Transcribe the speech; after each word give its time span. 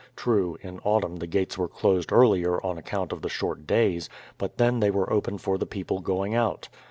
True, 0.15 0.57
in 0.63 0.79
Autumn 0.83 1.17
the 1.17 1.27
gates 1.27 1.59
were 1.59 1.67
closed 1.67 2.11
earlier 2.11 2.59
on 2.65 2.79
account 2.79 3.11
of 3.13 3.21
the 3.21 3.29
short 3.29 3.67
days, 3.67 4.09
but 4.39 4.57
then 4.57 4.79
they 4.79 4.89
were 4.89 5.13
open 5.13 5.37
for 5.37 5.59
the 5.59 5.67
people 5.67 5.99
going 5.99 6.33
out. 6.33 6.69